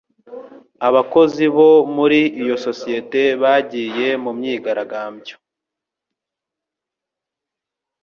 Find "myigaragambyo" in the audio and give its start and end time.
4.37-5.35